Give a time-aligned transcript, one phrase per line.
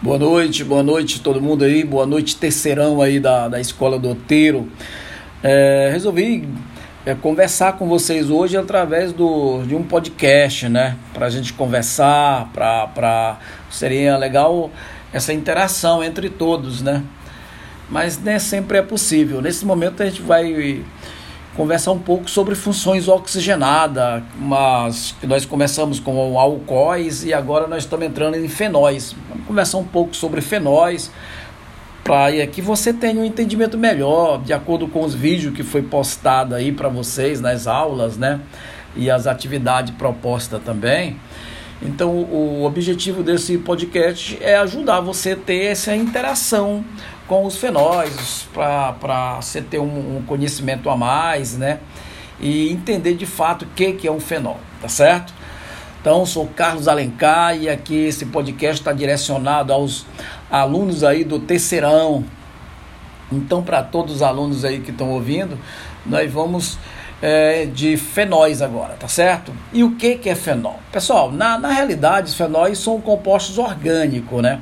[0.00, 4.10] Boa noite, boa noite todo mundo aí, boa noite terceirão aí da, da Escola do
[4.10, 4.70] Oteiro.
[5.42, 6.48] É, resolvi
[7.04, 10.96] é, conversar com vocês hoje através do, de um podcast, né?
[11.12, 14.70] Para a gente conversar, para seria legal
[15.12, 17.02] essa interação entre todos, né?
[17.90, 19.42] Mas nem sempre é possível.
[19.42, 20.84] Nesse momento a gente vai
[21.58, 28.06] conversar um pouco sobre funções oxigenadas, mas nós começamos com alcoóis e agora nós estamos
[28.06, 29.12] entrando em fenóis.
[29.28, 31.10] Vamos conversar um pouco sobre fenóis
[32.04, 36.54] para que você tenha um entendimento melhor, de acordo com os vídeos que foi postado
[36.54, 38.38] aí para vocês nas aulas, né?
[38.94, 41.18] E as atividades propostas também.
[41.80, 46.84] Então, o objetivo desse podcast é ajudar você a ter essa interação
[47.28, 51.78] com os fenóis, para você ter um, um, conhecimento a mais, né?
[52.40, 55.32] E entender de fato o que, que é um fenol, tá certo?
[56.00, 60.04] Então, sou Carlos Alencar e aqui esse podcast está direcionado aos
[60.50, 62.24] alunos aí do terceirão.
[63.30, 65.58] Então, para todos os alunos aí que estão ouvindo,
[66.06, 66.78] nós vamos
[67.20, 69.52] é, de fenóis agora, tá certo?
[69.72, 70.78] E o que, que é fenol?
[70.92, 74.60] Pessoal, na, na realidade, os fenóis são compostos orgânicos, né?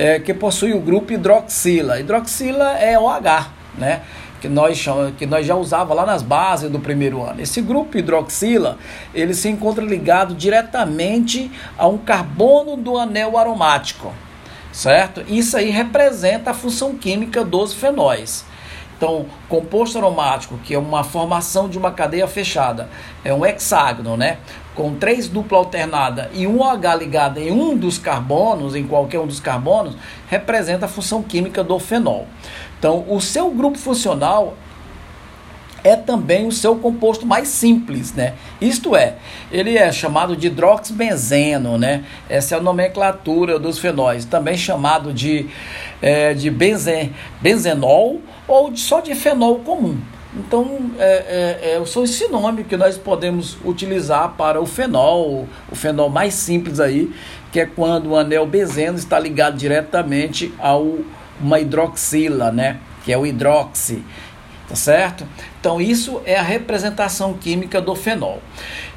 [0.00, 2.00] é, que possui o grupo hidroxila.
[2.00, 4.00] Hidroxila é OH, né?
[4.40, 7.42] que nós, chamamos, que nós já usava lá nas bases do primeiro ano.
[7.42, 8.78] Esse grupo hidroxila,
[9.12, 14.10] ele se encontra ligado diretamente a um carbono do anel aromático,
[14.72, 15.22] certo?
[15.28, 18.46] Isso aí representa a função química dos fenóis.
[19.00, 22.90] Então, composto aromático, que é uma formação de uma cadeia fechada,
[23.24, 24.36] é um hexágono, né?
[24.74, 29.26] Com três dupla alternada e um OH ligado em um dos carbonos, em qualquer um
[29.26, 29.96] dos carbonos,
[30.28, 32.26] representa a função química do fenol.
[32.78, 34.52] Então, o seu grupo funcional
[35.82, 38.34] é também o seu composto mais simples, né?
[38.60, 39.16] Isto é,
[39.50, 42.04] ele é chamado de hidroxibenzeno, né?
[42.28, 45.48] Essa é a nomenclatura dos fenóis, também chamado de,
[46.00, 49.98] é, de benzen, benzenol ou de, só de fenol comum.
[50.34, 55.74] Então, é, é, é, são esse nome que nós podemos utilizar para o fenol, o
[55.74, 57.12] fenol mais simples aí,
[57.50, 60.76] que é quando o anel benzeno está ligado diretamente a
[61.40, 62.78] uma hidroxila, né?
[63.04, 64.04] Que é o hidroxi
[64.70, 65.26] tá certo?
[65.58, 68.40] Então isso é a representação química do fenol.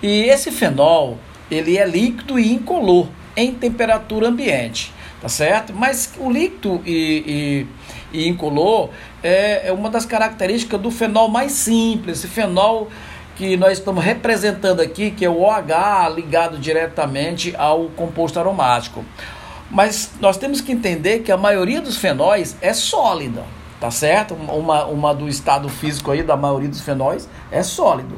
[0.03, 1.17] E esse fenol,
[1.49, 5.73] ele é líquido e incolor em temperatura ambiente, tá certo?
[5.73, 7.65] Mas o líquido e,
[8.13, 8.91] e, e incolor
[9.23, 12.87] é, é uma das características do fenol mais simples, esse fenol
[13.35, 19.03] que nós estamos representando aqui, que é o OH ligado diretamente ao composto aromático.
[19.71, 23.43] Mas nós temos que entender que a maioria dos fenóis é sólida,
[23.83, 24.33] tá certo?
[24.33, 28.15] Uma, uma do estado físico aí da maioria dos fenóis é sólido.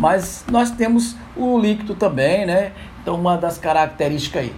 [0.00, 2.70] Mas nós temos o líquido também, né?
[3.02, 4.54] Então uma das características aí.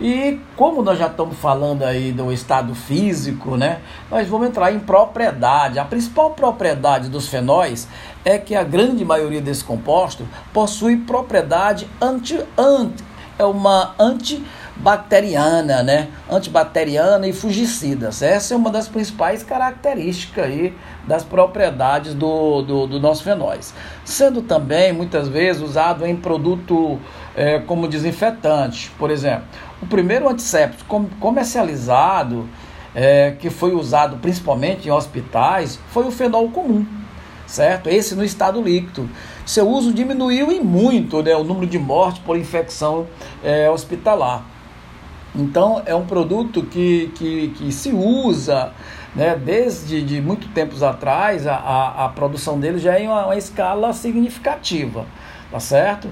[0.00, 3.80] E como nós já estamos falando aí do estado físico, né?
[4.10, 5.78] Nós vamos entrar em propriedade.
[5.78, 7.86] A principal propriedade dos fenóis
[8.24, 13.04] é que a grande maioria desses compostos possui propriedade anti, anti
[13.38, 14.42] é uma anti
[14.76, 16.08] bacteriana, né?
[16.30, 18.22] Antibacteriana e fungicidas.
[18.22, 20.74] Essa é uma das principais características aí
[21.06, 23.74] das propriedades do, do, do nosso fenóis.
[24.04, 26.98] Sendo também, muitas vezes, usado em produto
[27.36, 28.90] é, como desinfetante.
[28.98, 29.44] Por exemplo,
[29.80, 32.48] o primeiro antisséptico comercializado,
[32.94, 36.86] é, que foi usado principalmente em hospitais, foi o fenol comum
[37.52, 37.88] certo?
[37.90, 39.08] Esse no estado líquido.
[39.44, 43.06] Seu uso diminuiu em muito né, o número de mortes por infecção
[43.44, 44.51] é, hospitalar.
[45.34, 48.72] Então é um produto que, que, que se usa
[49.14, 53.26] né, desde de muito tempos atrás, a, a, a produção dele já é em uma,
[53.26, 55.06] uma, escala significativa,
[55.50, 56.08] tá certo?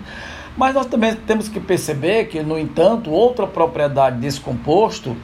[0.57, 5.17] Mas nós também temos que perceber que, no entanto, outra propriedade desse composto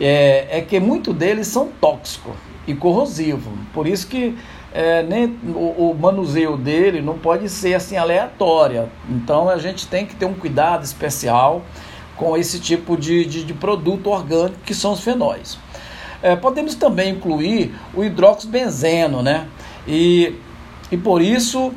[0.00, 2.34] é, é que muitos deles são tóxicos
[2.66, 3.52] e corrosivos.
[3.72, 4.36] Por isso que
[4.72, 8.88] é, nem o, o, manuseio dele não pode ser assim aleatória.
[9.08, 11.62] Então a gente tem que ter um cuidado especial
[12.16, 15.58] com esse tipo de, de, de produto orgânico que são os fenóis.
[16.22, 19.48] É, podemos também incluir o hidroxibenzeno, né?
[19.86, 20.34] E,
[20.90, 21.72] e por isso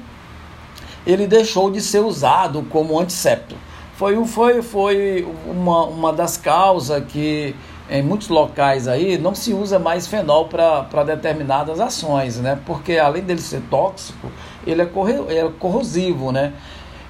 [1.05, 3.59] ele deixou de ser usado como antisséptico.
[3.95, 7.55] Foi, foi, foi uma, uma das causas que
[7.89, 12.59] em muitos locais aí não se usa mais fenol para determinadas ações, né?
[12.65, 14.29] Porque além dele ser tóxico,
[14.65, 16.53] ele é, corre, é corrosivo, né?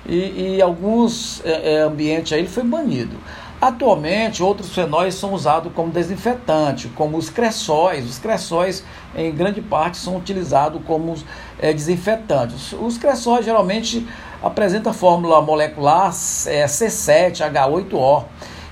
[0.08, 3.18] E, e alguns é, é, ambientes aí ele foi banido.
[3.62, 8.08] Atualmente, outros fenóis são usados como desinfetante, como os cressóis.
[8.08, 8.84] Os cressóis,
[9.16, 11.16] em grande parte, são utilizados como
[11.58, 12.74] é, desinfetantes.
[12.74, 14.06] Os cressóis geralmente
[14.44, 16.10] apresentam a fórmula molecular
[16.46, 18.26] é, C7H8O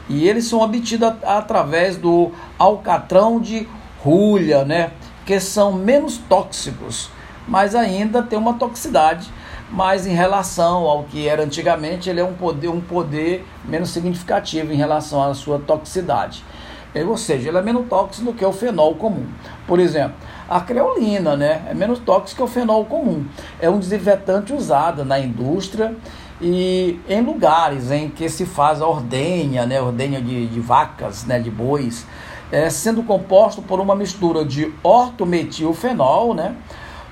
[0.10, 3.68] E eles são obtidos através do alcatrão de
[4.04, 4.92] rulha, né?
[5.26, 7.10] Que são menos tóxicos,
[7.48, 9.28] mas ainda tem uma toxicidade,
[9.74, 14.72] mas em relação ao que era antigamente, ele é um poder, um poder menos significativo
[14.72, 16.46] em relação à sua toxicidade.
[17.08, 19.26] Ou seja, ele é menos tóxico do que o fenol comum.
[19.66, 20.14] Por exemplo,
[20.48, 23.26] a creolina né, é menos tóxica que o fenol comum.
[23.60, 25.96] É um desinfetante usado na indústria
[26.40, 31.40] e em lugares em que se faz a ordenha, né, ordenha de, de vacas, né,
[31.40, 32.06] de bois,
[32.52, 36.56] é, sendo composto por uma mistura de ortometilfenol, né,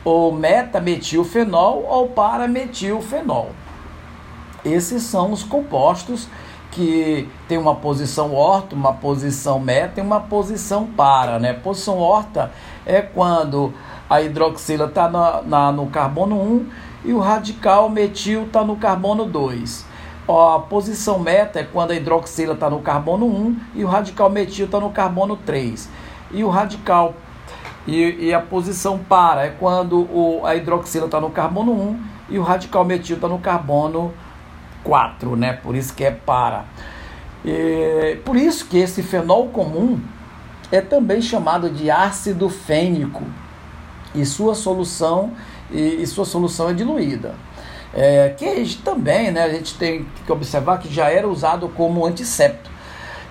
[0.04, 3.50] ou metametilfenol ou parametilfenol.
[4.64, 6.28] Esses são os compostos
[6.72, 11.38] que tem uma posição orto, uma posição meta e uma posição para.
[11.38, 11.54] Né?
[11.54, 12.52] Posição orta
[12.86, 13.74] é quando
[14.10, 16.66] a hidroxila está na, na, no carbono 1
[17.06, 19.86] e o radical metil está no carbono 2.
[20.28, 24.66] A posição meta é quando a hidroxila está no carbono 1 e o radical metil
[24.66, 25.90] está no carbono 3.
[26.32, 27.14] E o radical
[27.88, 32.00] e, e a posição para é quando o, a hidroxila está no carbono 1
[32.30, 34.14] e o radical metil está no carbono
[34.84, 35.54] 4, né?
[35.54, 36.66] Por isso que é para.
[37.44, 40.00] E, por isso que esse fenol comum
[40.72, 43.24] é também chamado de ácido fênico
[44.14, 45.32] e sua solução
[45.72, 47.36] e, e sua solução é diluída.
[47.94, 52.71] É, que também né, a gente tem que observar que já era usado como antisséptico.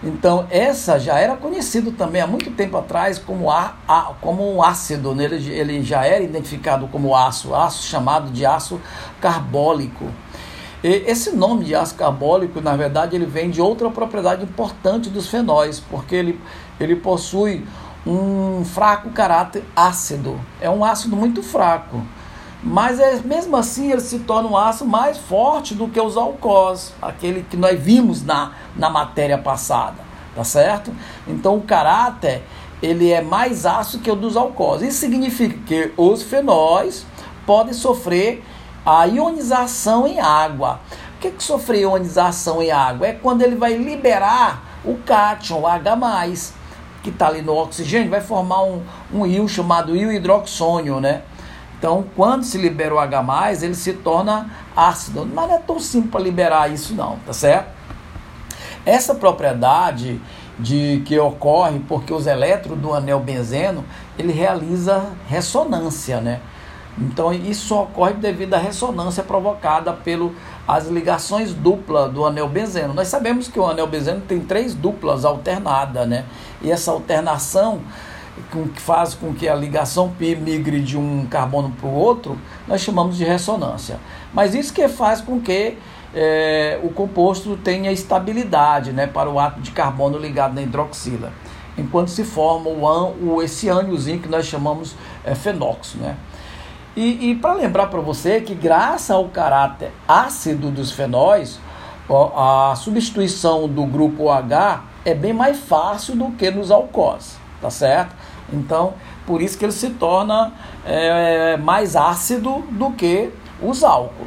[0.03, 4.63] Então, essa já era conhecido também há muito tempo atrás como, a, a, como um
[4.63, 5.25] ácido, né?
[5.25, 8.81] ele, ele já era identificado como aço, aço chamado de aço
[9.21, 10.07] carbólico.
[10.83, 15.29] E esse nome de ácido carbólico, na verdade, ele vem de outra propriedade importante dos
[15.29, 16.41] fenóis, porque ele,
[16.81, 17.67] ele possui
[18.07, 20.41] um fraco caráter ácido.
[20.63, 22.03] É um ácido muito fraco.
[22.63, 26.93] Mas é, mesmo assim ele se torna um ácido mais forte do que os alcoóis,
[27.01, 29.97] aquele que nós vimos na, na matéria passada,
[30.35, 30.93] tá certo?
[31.27, 32.43] Então o caráter
[32.83, 34.83] ele é mais ácido que o dos alcoóis.
[34.83, 37.07] Isso significa que os fenóis
[37.47, 38.45] podem sofrer
[38.85, 40.81] a ionização em água.
[41.17, 43.09] O que é que sofrer ionização em água?
[43.09, 45.97] É quando ele vai liberar o cátion, o H+,
[47.03, 51.23] que está ali no oxigênio, vai formar um, um íon chamado íon hidroxônio, né?
[51.81, 55.25] Então, quando se libera o H+, ele se torna ácido.
[55.25, 57.71] Mas não é tão simples para liberar isso não, tá certo?
[58.85, 60.21] Essa propriedade
[60.59, 63.83] de que ocorre porque os elétrons do anel benzeno,
[64.19, 66.41] ele realiza ressonância, né?
[66.99, 70.33] Então, isso ocorre devido à ressonância provocada pelas
[70.69, 72.93] as ligações duplas do anel benzeno.
[72.93, 76.27] Nós sabemos que o anel benzeno tem três duplas alternadas, né?
[76.61, 77.81] E essa alternação
[78.75, 82.81] que faz com que a ligação pi migre de um carbono para o outro, nós
[82.81, 83.99] chamamos de ressonância.
[84.33, 85.77] Mas isso que faz com que
[86.15, 91.33] é, o composto tenha estabilidade né, para o átomo de carbono ligado na hidroxila,
[91.79, 94.95] enquanto se forma o, an, o esse âniozinho que nós chamamos
[95.25, 96.03] é, fenóxido.
[96.03, 96.17] Né?
[96.97, 101.61] E, e para lembrar para você que, graças ao caráter ácido dos fenóis,
[102.35, 108.15] a substituição do grupo H é bem mais fácil do que nos alcoóis, tá certo?
[108.53, 108.95] Então,
[109.27, 110.53] por isso que ele se torna
[110.85, 113.31] é, mais ácido do que
[113.63, 114.27] os álcool.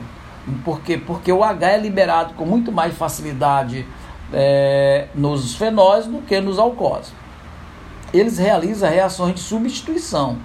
[0.64, 0.98] Por quê?
[0.98, 3.86] Porque o H é liberado com muito mais facilidade
[4.34, 7.14] é, nos fenóis do que nos alcoóis.
[8.14, 10.38] Eles realizam reações de substituição.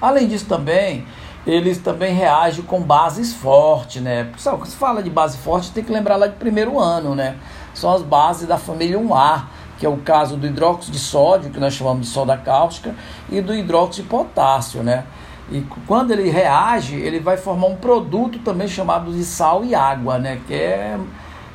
[0.00, 1.06] Além disso também,
[1.46, 4.24] eles também reagem com bases fortes, né?
[4.24, 7.36] Pessoal, quando se fala de base forte, tem que lembrar lá de primeiro ano, né?
[7.74, 9.44] São as bases da família 1A,
[9.78, 12.94] que é o caso do hidróxido de sódio, que nós chamamos de soda cáustica,
[13.28, 15.04] e do hidróxido de potássio, né?
[15.50, 20.18] E quando ele reage, ele vai formar um produto também chamado de sal e água,
[20.18, 20.40] né?
[20.46, 20.98] Que é,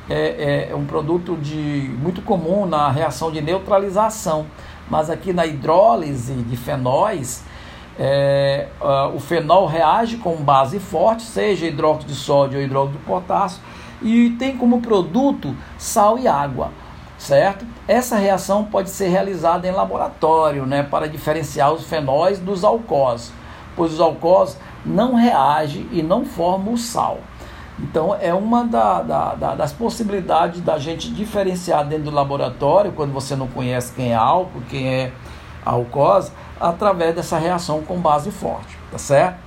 [0.08, 4.46] é, é um produto de, muito comum na reação de neutralização.
[4.88, 7.44] Mas aqui na hidrólise de fenóis,
[7.98, 13.04] é, uh, o fenol reage com base forte, seja hidróxido de sódio ou hidróxido de
[13.04, 13.60] potássio,
[14.02, 16.70] e tem como produto sal e água
[17.20, 17.66] certo?
[17.86, 23.30] Essa reação pode ser realizada em laboratório, né, para diferenciar os fenóis dos alcoóis,
[23.76, 27.18] pois os alcoóis não reagem e não formam o sal.
[27.78, 33.12] Então é uma da, da, da, das possibilidades da gente diferenciar dentro do laboratório, quando
[33.12, 35.12] você não conhece quem é álcool, quem é
[35.64, 39.38] alcoose, através dessa reação com base forte, tá certo?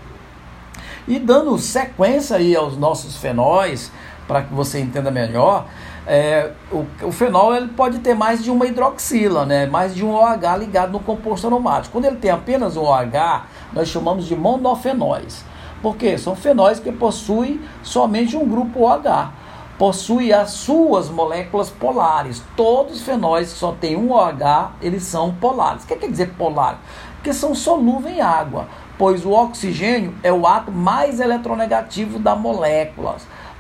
[1.08, 3.92] E dando sequência aí aos nossos fenóis,
[4.28, 5.66] para que você entenda melhor,
[6.06, 9.66] é, o, o, fenol ele pode ter mais de uma hidroxila, né?
[9.66, 11.94] mais de um OH ligado no composto aromático.
[11.94, 15.46] Quando ele tem apenas um OH, nós chamamos de monofenóis.
[15.82, 16.18] Por quê?
[16.18, 19.32] São fenóis que possuem somente um grupo OH.
[19.78, 22.44] possui as suas moléculas polares.
[22.56, 25.84] Todos os fenóis que só tem um OH, eles são polares.
[25.84, 26.80] O que quer dizer polar?
[27.16, 28.68] Porque são solúveis em água,
[28.98, 33.16] pois o oxigênio é o átomo mais eletronegativo da molécula.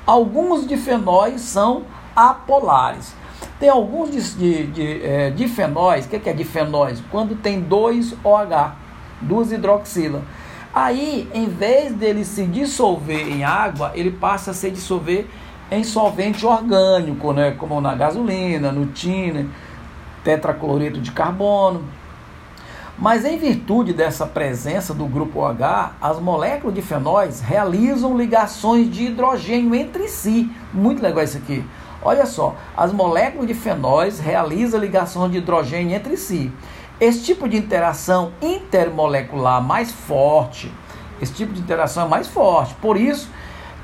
[0.05, 1.83] Alguns difenóis são
[2.15, 3.13] apolares.
[3.60, 7.01] Tem alguns de, de, é, difenóis, o que é difenóis?
[7.12, 8.75] Quando tem dois OH,
[9.22, 10.22] duas hidroxila.
[10.74, 15.27] Aí, em vez dele se dissolver em água, ele passa a se dissolver
[15.70, 17.51] em solvente orgânico, né?
[17.51, 19.46] como na gasolina, no tiner,
[20.24, 21.84] tetracloreto de carbono.
[22.98, 29.05] Mas em virtude dessa presença do grupo OH, as moléculas de fenóis realizam ligações de
[29.05, 30.50] hidrogênio entre si.
[30.72, 31.63] Muito legal isso aqui.
[32.03, 36.51] Olha só, as moléculas de fenóis realizam ligações de hidrogênio entre si.
[37.00, 40.72] Esse tipo de interação intermolecular mais forte,
[41.22, 42.75] esse tipo de interação é mais forte.
[42.75, 43.29] Por isso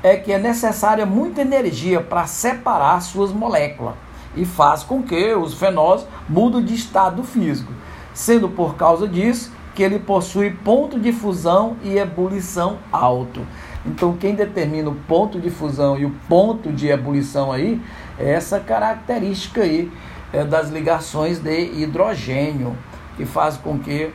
[0.02, 3.94] é que é necessária muita energia para separar suas moléculas
[4.36, 7.72] e faz com que os fenóis mudem de estado físico,
[8.14, 13.40] sendo por causa disso que ele possui ponto de fusão e ebulição alto.
[13.86, 17.80] Então, quem determina o ponto de fusão e o ponto de ebulição aí
[18.22, 19.90] essa característica aí
[20.32, 22.76] é, das ligações de hidrogênio
[23.16, 24.10] que faz com que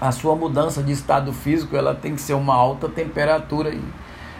[0.00, 3.74] a sua mudança de estado físico ela tem que ser uma alta temperatura.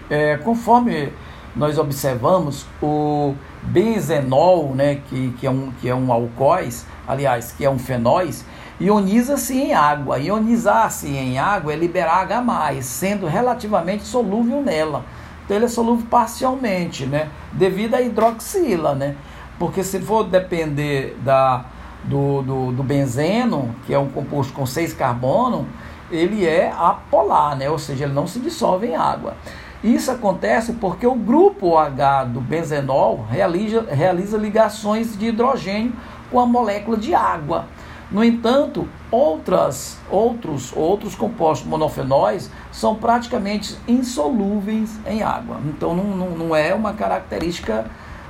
[0.08, 1.12] É, conforme
[1.56, 7.64] nós observamos, o benzenol, né, que, que, é um, que é um alcoóis, aliás, que
[7.64, 8.44] é um fenóis,
[8.80, 10.18] ioniza-se em água.
[10.18, 15.04] Ionizar-se em água é liberar H+, sendo relativamente solúvel nela.
[15.48, 19.16] Então ele é solúvel parcialmente, né, devido à hidroxila, né?
[19.58, 21.64] Porque se for depender da
[22.04, 25.66] do, do, do benzeno, que é um composto com 6 carbono,
[26.10, 27.68] ele é apolar, né?
[27.68, 29.34] ou seja, ele não se dissolve em água.
[29.82, 35.92] Isso acontece porque o grupo H do benzenol realiza, realiza ligações de hidrogênio
[36.30, 37.66] com a molécula de água.
[38.10, 45.60] No entanto, outras, outros, outros compostos monofenóis são praticamente insolúveis em água.
[45.66, 47.84] Então, não, não, não é uma característica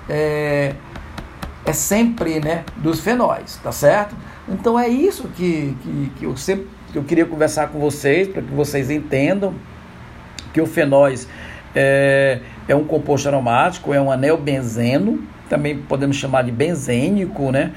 [0.09, 0.75] é,
[1.65, 4.17] é sempre né, dos fenóis, tá certo?
[4.49, 8.41] Então é isso que, que, que eu sempre que eu queria conversar com vocês, para
[8.41, 9.55] que vocês entendam
[10.53, 11.29] que o fenóis
[11.75, 17.73] é, é um composto aromático, é um anel benzeno, também podemos chamar de benzênico, né?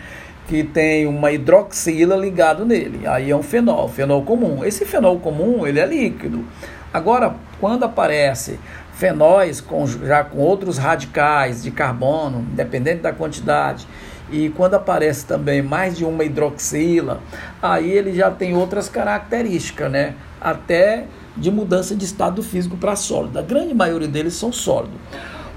[0.48, 3.08] Que tem uma hidroxila ligado nele.
[3.08, 4.64] Aí é um fenol, fenol comum.
[4.66, 6.46] Esse fenol comum, ele é líquido.
[6.94, 8.60] Agora, quando aparece
[8.94, 13.88] fenóis com, já com outros radicais de carbono, dependendo da quantidade,
[14.32, 17.22] e quando aparece também mais de uma hidroxila,
[17.62, 20.16] aí ele já tem outras características, né?
[20.40, 21.06] Até
[21.36, 23.40] de mudança de estado físico para sólido.
[23.40, 24.96] A grande maioria deles são sólidos.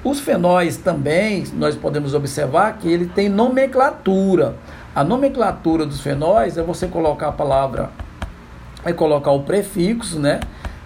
[0.05, 4.55] Os fenóis também, nós podemos observar que ele tem nomenclatura.
[4.95, 7.89] A nomenclatura dos fenóis é você colocar a palavra,
[8.85, 10.41] é colocar o prefixo, né?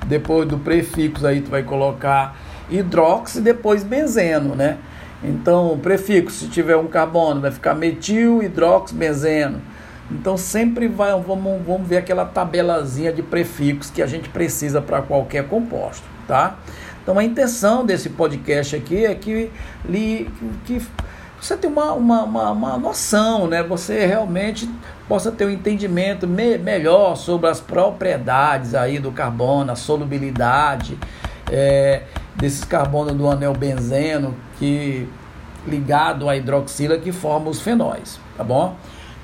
[0.06, 2.36] Depois do prefixo aí tu vai colocar
[2.70, 4.78] hidróxido e depois benzeno, né?
[5.22, 9.60] Então, o prefixo, se tiver um carbono, vai ficar metil, hidróxido, benzeno.
[10.08, 15.02] Então, sempre vai, vamos, vamos ver aquela tabelazinha de prefixos que a gente precisa para
[15.02, 16.56] qualquer composto, tá?
[17.08, 19.50] Então, a intenção desse podcast aqui é que,
[20.66, 20.82] que,
[21.40, 23.62] você tenha uma, uma, uma, uma, noção, né?
[23.62, 24.68] Você realmente
[25.08, 30.98] possa ter um entendimento me, melhor sobre as propriedades aí do carbono, a solubilidade,
[31.50, 32.02] é,
[32.36, 35.08] desses carbonos do anel benzeno que
[35.66, 38.76] ligado à hidroxila que forma os fenóis, tá bom?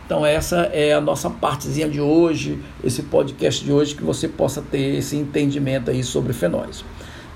[0.07, 4.63] Então essa é a nossa partezinha de hoje, esse podcast de hoje que você possa
[4.63, 6.83] ter esse entendimento aí sobre fenóis,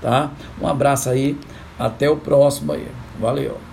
[0.01, 0.31] tá?
[0.61, 1.37] Um abraço aí,
[1.77, 2.87] até o próximo aí.
[3.19, 3.68] Valeu.